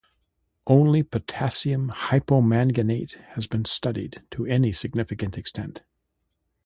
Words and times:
Only 0.65 1.03
potassium 1.03 1.89
hypomanganate 1.91 3.21
has 3.35 3.45
been 3.45 3.65
studied 3.65 4.23
to 4.31 4.47
any 4.47 4.73
significant 4.73 5.37
extent. 5.37 5.83